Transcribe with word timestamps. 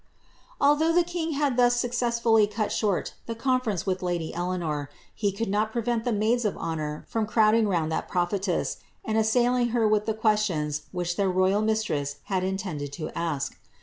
Although 0.59 0.93
the 0.93 1.03
king 1.03 1.33
had 1.33 1.57
thus 1.57 1.75
successfully 1.75 2.47
cut 2.47 2.71
short 2.71 3.13
the 3.27 3.35
conference 3.35 3.85
with 3.85 4.01
lady 4.01 4.33
Eleanor, 4.33 4.89
he 5.13 5.31
could 5.31 5.47
not 5.47 5.71
prevent 5.71 6.05
the 6.05 6.11
maiils 6.11 6.43
of 6.43 6.57
honour 6.57 7.05
from 7.07 7.27
crowding 7.27 7.67
round 7.67 7.91
that 7.91 8.07
prophetess, 8.09 8.77
and 9.05 9.15
assailing 9.15 9.67
her 9.77 9.87
with 9.87 10.07
the 10.07 10.15
questions 10.15 10.87
which 10.91 11.17
their 11.17 11.29
royal 11.29 11.61
mistress 11.61 12.15
had 12.23 12.43
intended 12.43 12.91
to 12.93 13.11
ask. 13.15 13.59